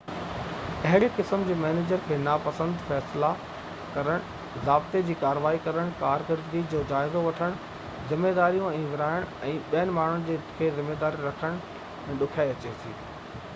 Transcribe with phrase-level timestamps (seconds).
[0.91, 3.27] اهڙي قسم جي مئنيجر کي ناپسند فيصلا
[3.97, 4.23] ڪرڻ
[4.69, 7.59] ضابطي جي ڪاروائي ڪرڻ ڪارڪردگي جو جائزو وٺڻ
[8.13, 11.61] ذميواريون ورهائڻ ۽ ماڻهن کي ذميوار رکڻ
[12.11, 12.99] ۾ ڏکيائي اچي ٿي